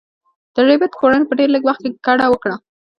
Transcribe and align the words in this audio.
د 0.53 0.55
ربیټ 0.67 0.93
کورنۍ 0.99 1.25
په 1.27 1.33
ډیر 1.39 1.49
لږ 1.55 1.63
وخت 1.65 1.81
کې 1.83 1.91
کډه 2.05 2.25
وکړه 2.29 2.55